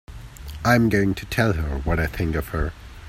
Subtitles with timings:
[0.65, 2.73] I'm going to tell her what I think of her!